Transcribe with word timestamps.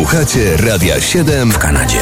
Słuchacie 0.00 0.56
Radia 0.56 1.00
7 1.00 1.52
w 1.52 1.58
Kanadzie. 1.58 1.98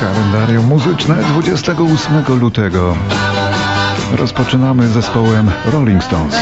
Kalendarium 0.00 0.66
muzyczne 0.66 1.14
28 1.14 2.38
lutego. 2.40 2.96
Rozpoczynamy 4.12 4.88
zespołem 4.88 5.50
Rolling 5.72 6.04
Stones. 6.04 6.34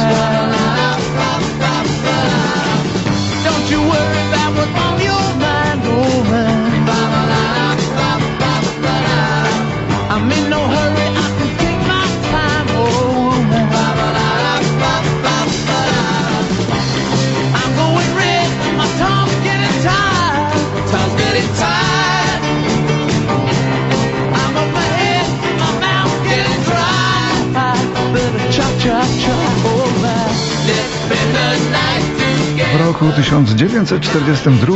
W 32.73 32.81
roku 32.87 33.05
1942 33.17 34.75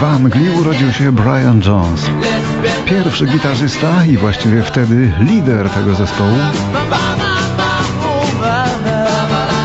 w 0.00 0.04
Anglii 0.04 0.50
urodził 0.60 0.92
się 0.92 1.12
Brian 1.12 1.62
Jones. 1.66 2.10
Pierwszy 2.84 3.26
gitarzysta 3.26 4.04
i 4.04 4.16
właściwie 4.16 4.62
wtedy 4.62 5.12
lider 5.20 5.70
tego 5.70 5.94
zespołu. 5.94 6.36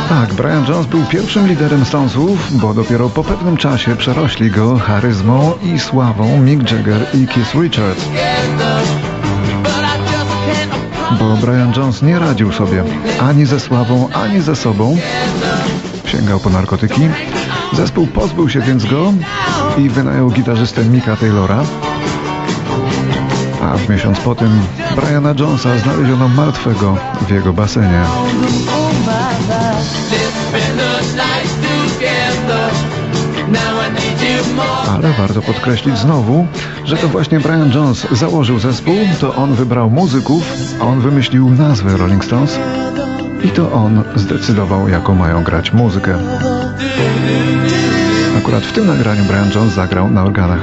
Tak, 0.10 0.34
Brian 0.34 0.66
Jones 0.70 0.88
był 0.88 1.06
pierwszym 1.06 1.48
liderem 1.48 1.86
Stonesów, 1.86 2.58
bo 2.62 2.74
dopiero 2.74 3.10
po 3.10 3.24
pewnym 3.24 3.58
czasie 3.58 3.96
przerośli 3.96 4.52
go 4.52 4.78
charyzmą 4.78 5.54
i 5.64 5.80
sławą 5.80 6.38
Mick 6.38 6.72
Jagger 6.72 7.06
i 7.14 7.28
Keith 7.28 7.56
Richards. 7.56 8.06
Brian 11.44 11.74
Jones 11.78 12.02
nie 12.02 12.20
radził 12.20 12.52
sobie 12.52 12.84
ani 13.22 13.46
ze 13.46 13.60
sławą, 13.60 14.10
ani 14.14 14.42
ze 14.42 14.56
sobą. 14.56 14.98
Sięgał 16.06 16.40
po 16.40 16.50
narkotyki. 16.50 17.02
Zespół 17.74 18.08
pozbył 18.08 18.50
się 18.50 18.62
więc 18.62 18.86
go 18.86 19.14
i 19.78 19.90
wynajął 19.90 20.30
gitarzystę 20.30 20.86
Micka 20.86 21.16
Taylora. 21.16 21.64
A 23.62 23.78
w 23.78 23.90
miesiąc 23.90 24.20
po 24.20 24.36
tym 24.36 24.60
Briana 24.96 25.34
Jonesa 25.40 25.78
znaleziono 25.78 26.28
martwego 26.28 26.98
w 27.28 27.32
jego 27.32 27.54
basenie. 27.54 28.02
Ale 34.88 35.14
warto 35.14 35.42
podkreślić 35.42 35.98
znowu, 35.98 36.48
że 36.86 36.98
to 36.98 37.08
właśnie 37.08 37.40
Brian 37.40 37.72
Jones 37.72 38.08
założył 38.12 38.60
zespół, 38.60 38.96
to 39.22 39.36
on 39.36 39.54
wybrał 39.54 39.90
muzyków, 39.90 40.44
on 40.82 41.00
wymyślił 41.00 41.50
nazwę 41.50 41.98
Rolling 41.98 42.26
Stones 42.26 42.60
i 43.44 43.50
to 43.50 43.72
on 43.72 44.04
zdecydował, 44.16 44.90
jaką 44.90 45.16
mają 45.16 45.44
grać 45.44 45.74
muzykę. 45.74 46.18
Akurat 48.38 48.64
w 48.64 48.74
tym 48.74 48.88
nagraniu 48.88 49.24
Brian 49.24 49.52
Jones 49.56 49.74
zagrał 49.74 50.12
na 50.12 50.24
organach. 50.24 50.62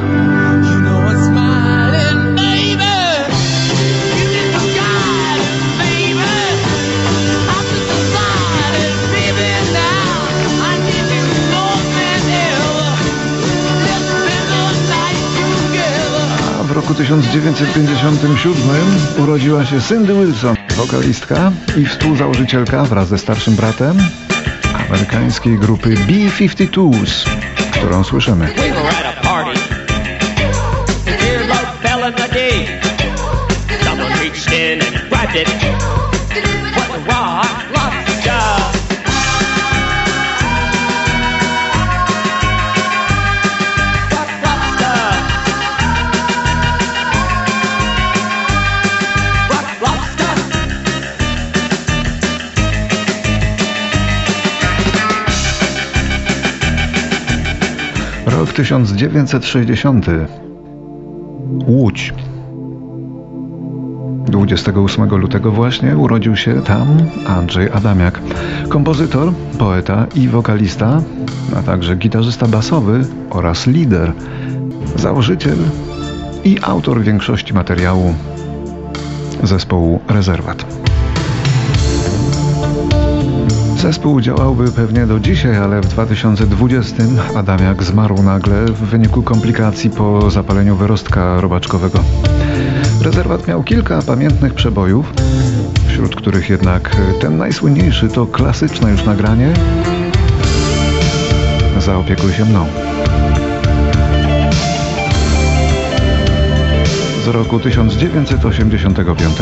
Roku 16.91 17.03
1957 17.03 18.55
urodziła 19.19 19.65
się 19.65 19.81
Cindy 19.81 20.15
Wilson, 20.15 20.57
wokalistka 20.77 21.53
i 21.77 21.87
współzałożycielka 21.87 22.85
wraz 22.85 23.09
ze 23.09 23.19
starszym 23.19 23.57
bratem 23.57 23.99
amerykańskiej 24.89 25.59
grupy 25.59 25.89
B-52s, 25.89 27.31
którą 27.73 28.05
słyszymy. 28.05 28.49
1960. 58.61 60.07
Łódź. 61.67 62.15
28 64.27 65.17
lutego 65.17 65.53
właśnie 65.53 65.97
urodził 65.97 66.37
się 66.37 66.63
tam 66.63 66.87
Andrzej 67.27 67.71
Adamiak. 67.71 68.21
Kompozytor, 68.69 69.33
poeta 69.59 70.07
i 70.15 70.29
wokalista, 70.29 71.03
a 71.57 71.63
także 71.63 71.97
gitarzysta 71.97 72.47
basowy 72.49 73.05
oraz 73.31 73.67
lider, 73.67 74.13
założyciel 74.97 75.59
i 76.45 76.57
autor 76.63 77.03
większości 77.03 77.55
materiału 77.55 78.15
zespołu 79.43 80.01
Rezerwat. 80.09 80.90
Zespół 83.83 84.21
działałby 84.21 84.73
pewnie 84.73 85.07
do 85.07 85.21
dzisiaj, 85.21 85.57
ale 85.57 85.81
w 85.81 85.87
2020 85.87 86.97
Adamiak 87.37 87.83
zmarł 87.83 88.23
nagle 88.23 88.65
w 88.65 88.79
wyniku 88.79 89.23
komplikacji 89.23 89.91
po 89.91 90.31
zapaleniu 90.31 90.77
wyrostka 90.77 91.41
robaczkowego. 91.41 91.99
Rezerwat 93.03 93.49
miał 93.49 93.63
kilka 93.63 94.03
pamiętnych 94.03 94.55
przebojów, 94.55 95.13
wśród 95.89 96.17
których 96.17 96.51
jednak 96.51 96.97
ten 97.21 97.39
najsłynniejszy 97.39 98.09
to 98.09 98.27
klasyczne 98.27 98.91
już 98.91 99.05
nagranie 99.05 99.53
Zaopiekuj 101.79 102.33
się 102.33 102.45
mną. 102.45 102.67
Z 107.25 107.29
roku 107.29 107.61
1985. 107.61 109.37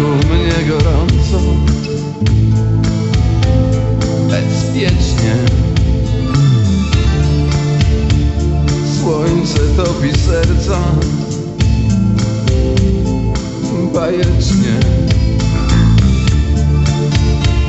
Wokół 0.00 0.16
mnie 0.16 0.68
gorąco. 0.68 1.40
Bezpiecznie. 4.30 5.34
Słońce 9.00 9.58
topi 9.76 10.10
serca. 10.18 10.78
Bajecznie. 13.94 14.80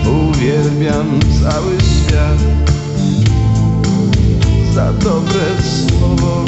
Uwielbiam 0.06 1.20
cały 1.44 1.78
świat 1.82 2.40
Za 4.74 4.94
dobre 4.94 5.46
słowo. 5.62 6.46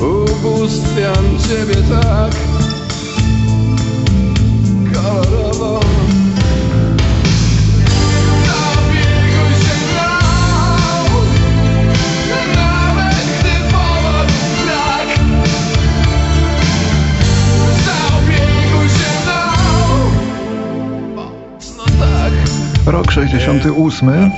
Ubóstwiam 0.00 1.24
ciebie 1.48 1.74
tak 1.74 2.09
68 23.30 24.30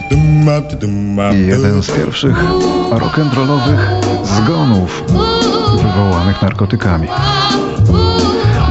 i 1.35 1.47
jeden 1.47 1.83
z 1.83 1.91
pierwszych 1.91 2.45
rock'n'rollowych 2.91 3.79
zgonów 4.25 5.05
wywołanych 5.83 6.43
narkotykami. 6.43 7.09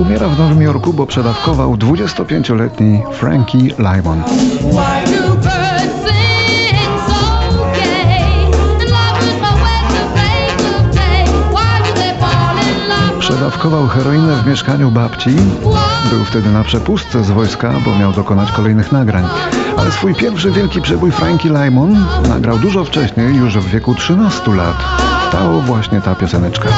Umiera 0.02 0.28
w 0.28 0.40
Nowym 0.40 0.62
Jorku, 0.62 0.94
bo 0.94 1.06
przedawkował 1.06 1.76
25-letni 1.76 3.02
Frankie 3.14 3.58
Lymon. 3.58 4.24
Why 4.24 5.12
do 5.12 5.36
birds 5.36 5.96
sing 6.06 7.00
so 7.08 7.52
gay? 7.74 8.46
And 8.74 8.82
life 8.82 9.16
was 9.18 9.36
my 9.42 9.52
way 9.64 9.88
to 9.88 10.02
fade 10.16 10.58
to 10.58 11.32
fade. 13.32 13.40
dawkował 13.42 13.88
heroinę 13.88 14.36
w 14.36 14.48
mieszkaniu 14.48 14.92
babci. 14.92 15.36
Był 16.10 16.26
wtedy 16.26 16.50
na 16.50 16.64
przepustce 16.64 17.24
z 17.24 17.32
wojska, 17.32 17.74
bo 17.86 18.00
miał 18.00 18.14
dokonać 18.14 18.52
kolejnych 18.52 18.92
nagrań. 18.92 19.24
Ale 19.78 19.92
swój 19.92 20.16
pierwszy 20.16 20.52
wielki 20.52 20.82
przebój 20.82 21.12
Frankie 21.12 21.50
Lymon 21.50 22.06
nagrał 22.30 22.58
dużo 22.58 22.86
wcześniej, 22.86 23.36
już 23.36 23.58
w 23.58 23.70
wieku 23.70 23.96
13 23.96 24.56
lat. 24.56 24.76
To 25.32 25.62
właśnie 25.62 26.02
ta 26.02 26.16
pioseneczka. 26.16 26.70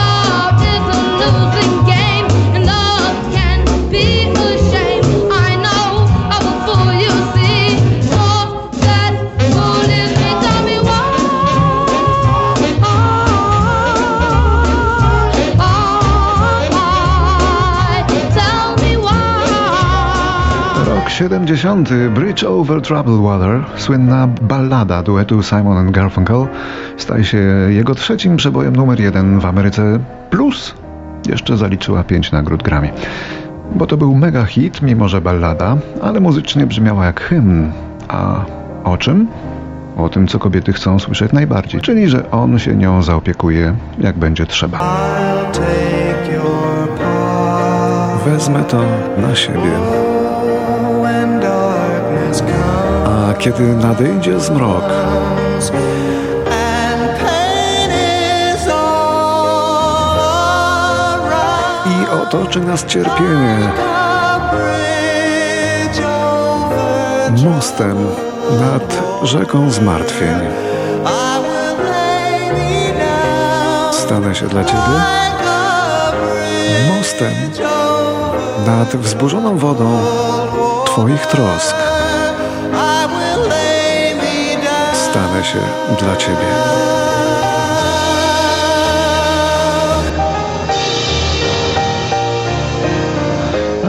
70. 21.13 21.89
Bridge 22.15 22.43
Over 22.43 22.81
Troubled 22.81 23.21
Water, 23.21 23.63
słynna 23.75 24.27
ballada 24.27 25.03
duetu 25.03 25.43
Simon 25.43 25.77
and 25.77 25.91
Garfunkel, 25.91 26.47
staje 26.97 27.23
się 27.23 27.37
jego 27.69 27.95
trzecim 27.95 28.37
przebojem 28.37 28.75
numer 28.75 28.99
jeden 28.99 29.39
w 29.39 29.45
Ameryce, 29.45 29.99
plus 30.29 30.75
jeszcze 31.29 31.57
zaliczyła 31.57 32.03
pięć 32.03 32.31
nagród 32.31 32.63
Grammy. 32.63 32.89
Bo 33.75 33.87
to 33.87 33.97
był 33.97 34.15
mega 34.15 34.45
hit, 34.45 34.81
mimo 34.81 35.07
że 35.07 35.21
ballada, 35.21 35.77
ale 36.01 36.19
muzycznie 36.19 36.65
brzmiała 36.65 37.05
jak 37.05 37.21
hymn. 37.21 37.71
A 38.07 38.45
o 38.83 38.97
czym? 38.97 39.27
O 39.97 40.09
tym, 40.09 40.27
co 40.27 40.39
kobiety 40.39 40.73
chcą 40.73 40.99
słyszeć 40.99 41.31
najbardziej, 41.31 41.81
czyli 41.81 42.09
że 42.09 42.31
on 42.31 42.59
się 42.59 42.75
nią 42.75 43.03
zaopiekuje, 43.03 43.75
jak 43.99 44.17
będzie 44.17 44.45
trzeba. 44.45 44.79
Wezmę 48.25 48.63
to 48.63 48.83
na 49.17 49.35
siebie. 49.35 50.02
A 53.33 53.35
kiedy 53.35 53.63
nadejdzie 53.63 54.39
zmrok, 54.39 54.83
i 61.85 62.21
otoczy 62.21 62.59
nas 62.59 62.85
cierpienie 62.85 63.71
mostem 67.45 67.97
nad 68.59 69.03
rzeką 69.23 69.71
zmartwień. 69.71 70.39
Stanę 73.91 74.35
się 74.35 74.47
dla 74.47 74.63
Ciebie 74.63 74.79
mostem 76.97 77.33
nad 78.67 78.95
wzburzoną 78.95 79.57
wodą 79.57 79.99
Twoich 80.85 81.25
trosk. 81.25 81.92
Się 85.41 85.59
dla 85.99 86.15
Ciebie. 86.15 86.37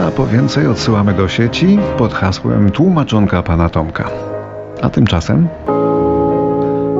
A 0.07 0.11
po 0.11 0.27
więcej 0.27 0.67
odsyłamy 0.67 1.13
do 1.13 1.27
sieci 1.27 1.79
pod 1.97 2.13
hasłem 2.13 2.71
tłumaczonka 2.71 3.43
pana 3.43 3.69
Tomka. 3.69 4.09
A 4.81 4.89
tymczasem 4.89 5.47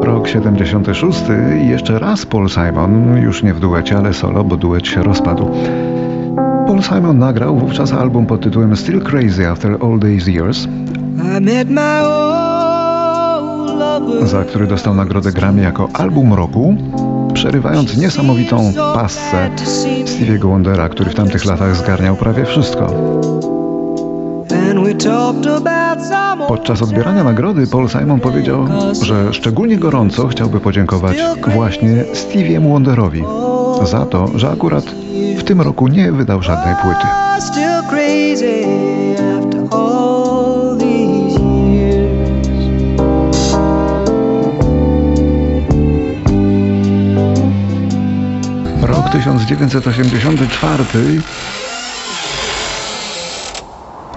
rok 0.01 0.27
76 0.27 1.23
i 1.63 1.69
jeszcze 1.69 1.99
raz 1.99 2.25
Paul 2.25 2.49
Simon, 2.49 3.17
już 3.17 3.43
nie 3.43 3.53
w 3.53 3.59
duecie, 3.59 3.97
ale 3.97 4.13
solo, 4.13 4.43
bo 4.43 4.57
duet 4.57 4.87
się 4.87 5.03
rozpadł. 5.03 5.51
Paul 6.67 6.83
Simon 6.83 7.19
nagrał 7.19 7.57
wówczas 7.57 7.93
album 7.93 8.25
pod 8.25 8.41
tytułem 8.41 8.75
Still 8.75 9.01
Crazy 9.01 9.49
After 9.49 9.71
All 9.71 9.99
These 9.99 10.31
Years, 10.31 10.67
za 14.23 14.43
który 14.43 14.67
dostał 14.67 14.95
nagrodę 14.95 15.31
Grammy 15.31 15.61
jako 15.61 15.89
album 15.93 16.33
roku, 16.33 16.75
przerywając 17.33 17.97
niesamowitą 17.97 18.73
pasce 18.93 19.49
Stevie'ego 20.05 20.49
Wondera, 20.49 20.89
który 20.89 21.11
w 21.11 21.15
tamtych 21.15 21.45
latach 21.45 21.75
zgarniał 21.75 22.15
prawie 22.15 22.45
wszystko. 22.45 22.87
Podczas 26.47 26.81
odbierania 26.81 27.23
nagrody 27.23 27.67
Paul 27.67 27.89
Simon 27.89 28.19
powiedział, 28.19 28.67
że 29.01 29.33
szczególnie 29.33 29.77
gorąco 29.77 30.27
chciałby 30.27 30.59
podziękować 30.59 31.17
właśnie 31.53 32.05
Stevie'emu 32.13 32.71
Wonderowi 32.71 33.23
za 33.83 34.05
to, 34.05 34.27
że 34.35 34.49
akurat 34.49 34.85
w 35.37 35.43
tym 35.43 35.61
roku 35.61 35.87
nie 35.87 36.11
wydał 36.11 36.41
żadnej 36.41 36.75
płyty. 36.81 37.07
Rok 49.05 49.13
1984 49.13 51.21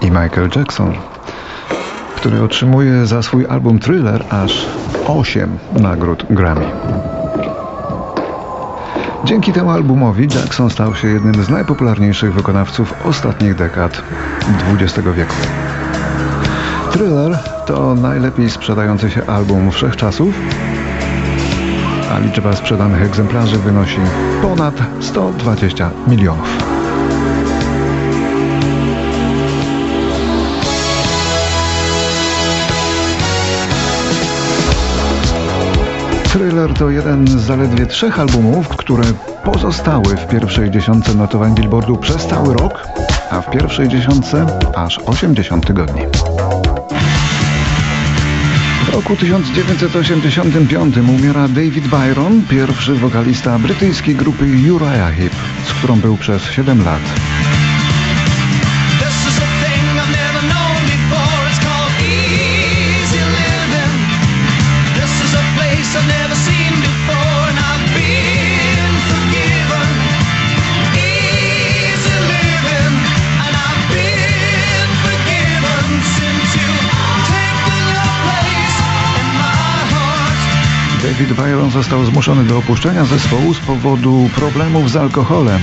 i 0.01 0.11
Michael 0.11 0.49
Jackson, 0.55 0.93
który 2.15 2.43
otrzymuje 2.43 3.05
za 3.05 3.21
swój 3.21 3.45
album 3.45 3.79
Thriller 3.79 4.25
aż 4.29 4.65
8 5.07 5.57
nagród 5.71 6.25
Grammy. 6.29 6.71
Dzięki 9.23 9.53
temu 9.53 9.71
albumowi 9.71 10.27
Jackson 10.35 10.69
stał 10.69 10.95
się 10.95 11.07
jednym 11.07 11.43
z 11.43 11.49
najpopularniejszych 11.49 12.33
wykonawców 12.33 12.93
ostatnich 13.05 13.55
dekad 13.55 14.01
XX 14.73 15.07
wieku. 15.15 15.35
Thriller 16.91 17.39
to 17.65 17.95
najlepiej 17.95 18.49
sprzedający 18.49 19.11
się 19.11 19.25
album 19.25 19.71
wszechczasów, 19.71 20.35
a 22.11 22.19
liczba 22.19 22.55
sprzedanych 22.55 23.01
egzemplarzy 23.01 23.57
wynosi 23.57 23.99
ponad 24.41 24.75
120 24.99 25.91
milionów. 26.07 26.57
Thriller 36.23 36.73
to 36.73 36.89
jeden 36.89 37.27
z 37.27 37.31
zaledwie 37.31 37.85
trzech 37.85 38.19
albumów, 38.19 38.67
które 38.67 39.03
pozostały 39.43 40.17
w 40.17 40.27
pierwszej 40.27 40.71
dziesiątce 40.71 41.13
notowań 41.13 41.55
Billboardu 41.55 41.97
przez 41.97 42.27
cały 42.27 42.53
rok, 42.53 42.87
a 43.31 43.41
w 43.41 43.51
pierwszej 43.51 43.87
dziesiątce 43.87 44.45
aż 44.75 44.99
80 45.05 45.67
tygodni. 45.67 46.01
W 48.89 48.93
roku 48.93 49.15
1985 49.15 50.97
umiera 50.97 51.47
David 51.47 51.87
Byron, 51.87 52.43
pierwszy 52.49 52.95
wokalista 52.95 53.59
brytyjskiej 53.59 54.15
grupy 54.15 54.45
Uriah 54.45 55.15
Heep, 55.15 55.33
z 55.65 55.73
którą 55.73 55.99
był 55.99 56.17
przez 56.17 56.51
7 56.51 56.83
lat. 56.83 57.28
David 81.19 81.35
Byron 81.35 81.71
został 81.71 82.05
zmuszony 82.05 82.43
do 82.43 82.57
opuszczenia 82.57 83.05
zespołu 83.05 83.53
z 83.53 83.59
powodu 83.59 84.29
problemów 84.35 84.91
z 84.91 84.95
alkoholem. 84.95 85.61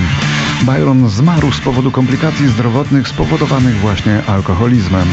Byron 0.61 1.09
zmarł 1.09 1.51
z 1.51 1.59
powodu 1.59 1.91
komplikacji 1.91 2.47
zdrowotnych 2.47 3.07
spowodowanych 3.07 3.79
właśnie 3.79 4.21
alkoholizmem. 4.27 5.07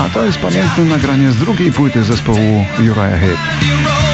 A 0.00 0.08
to 0.08 0.24
jest 0.24 0.38
pamiętne 0.38 0.84
nagranie 0.84 1.32
z 1.32 1.36
drugiej 1.36 1.72
płyty 1.72 2.04
zespołu 2.04 2.66
Uriah 2.78 3.20
Heep. 3.20 4.11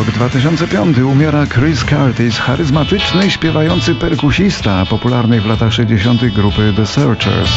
Rok 0.00 0.10
2005 0.10 0.98
umiera 0.98 1.46
Chris 1.46 1.84
Curtis, 1.84 2.38
charyzmatyczny 2.38 3.30
śpiewający 3.30 3.94
perkusista 3.94 4.86
popularnej 4.86 5.40
w 5.40 5.46
latach 5.46 5.72
60. 5.72 6.24
grupy 6.24 6.72
The 6.76 6.86
Searchers. 6.86 7.50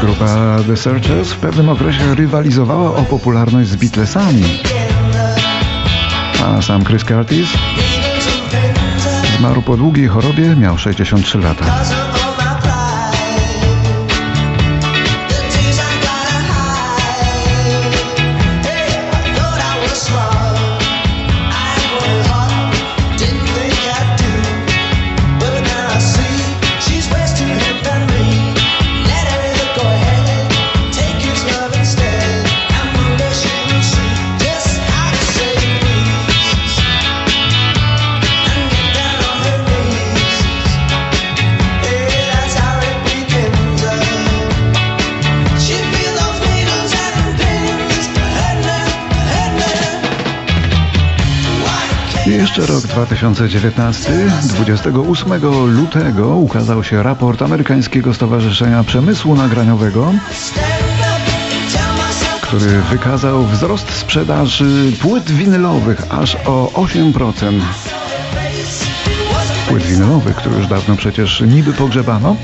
Grupa 0.00 0.56
The 0.66 0.76
Searchers 0.76 1.32
w 1.32 1.36
pewnym 1.36 1.68
okresie 1.68 2.14
rywalizowała 2.14 2.96
o 2.96 3.02
popularność 3.02 3.68
z 3.68 3.76
Beatlesami. 3.76 4.44
A 6.44 6.62
sam 6.62 6.84
Chris 6.84 7.04
Curtis 7.04 7.48
zmarł 9.44 9.62
po 9.62 9.76
długiej 9.76 10.08
chorobie, 10.08 10.56
miał 10.56 10.78
63 10.78 11.38
lata. 11.38 11.64
Jeszcze 52.58 52.72
rok 52.72 52.86
2019. 52.86 54.12
28 54.42 55.32
lutego 55.66 56.26
ukazał 56.36 56.84
się 56.84 57.02
raport 57.02 57.42
Amerykańskiego 57.42 58.14
Stowarzyszenia 58.14 58.84
Przemysłu 58.84 59.34
Nagraniowego, 59.34 60.12
który 62.42 62.82
wykazał 62.90 63.44
wzrost 63.44 63.90
sprzedaży 63.90 64.92
płyt 65.00 65.30
winylowych 65.30 66.02
aż 66.10 66.36
o 66.46 66.70
8%. 66.74 67.60
Płyt 69.68 69.82
winylowych, 69.82 70.36
które 70.36 70.56
już 70.56 70.66
dawno 70.66 70.96
przecież 70.96 71.40
niby 71.40 71.72
pogrzebano, 71.72 72.36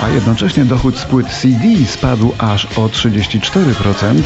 a 0.00 0.08
jednocześnie 0.08 0.64
dochód 0.64 0.98
z 0.98 1.04
płyt 1.04 1.26
CD 1.28 1.64
spadł 1.86 2.32
aż 2.38 2.64
o 2.64 2.86
34% 2.86 4.22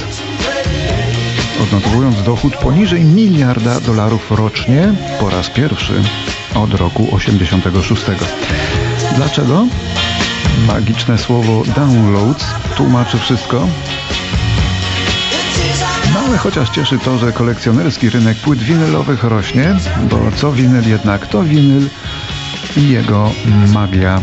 odnotowując 1.63 2.23
dochód 2.23 2.57
poniżej 2.57 3.05
miliarda 3.05 3.81
dolarów 3.81 4.31
rocznie 4.31 4.93
po 5.21 5.31
raz 5.31 5.51
pierwszy 5.51 6.03
od 6.55 6.75
roku 6.75 7.09
86. 7.15 8.03
Dlaczego? 9.17 9.67
Magiczne 10.67 11.19
słowo 11.19 11.63
downloads 11.77 12.45
tłumaczy 12.77 13.19
wszystko. 13.19 13.67
No 16.15 16.21
ale 16.29 16.39
chociaż 16.39 16.71
cieszy 16.71 16.99
to, 16.99 17.19
że 17.19 17.33
kolekcjonerski 17.33 18.11
rynek 18.11 18.37
płyt 18.37 18.59
winylowych 18.59 19.25
rośnie, 19.25 19.77
bo 20.11 20.19
co 20.37 20.53
winyl 20.53 20.89
jednak 20.89 21.27
to 21.27 21.43
winyl 21.43 21.89
i 22.77 22.89
jego 22.89 23.31
magia 23.73 24.21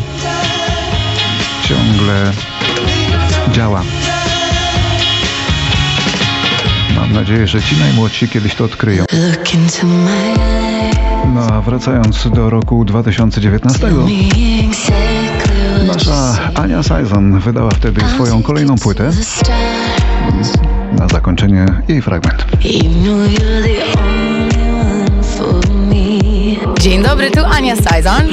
ciągle 1.63 2.31
działa. 3.51 3.81
Mam 7.13 7.21
nadzieję, 7.21 7.47
że 7.47 7.61
ci 7.61 7.75
najmłodsi 7.77 8.27
kiedyś 8.27 8.55
to 8.55 8.65
odkryją. 8.65 9.05
No 11.33 11.41
a 11.41 11.61
wracając 11.61 12.29
do 12.29 12.49
roku 12.49 12.85
2019, 12.85 13.87
me 13.87 14.01
exactly 14.67 15.85
what 15.85 15.87
nasza 15.87 16.51
Ania 16.55 16.83
Sajzon 16.83 17.39
wydała 17.39 17.71
wtedy 17.71 18.01
swoją 18.15 18.43
kolejną 18.43 18.75
płytę. 18.75 19.11
Na 20.91 21.07
zakończenie 21.07 21.65
jej 21.87 22.01
fragment. 22.01 22.45
Dzień 26.79 27.03
dobry, 27.03 27.31
tu 27.31 27.45
Ania 27.45 27.75
Sajzon. 27.75 28.23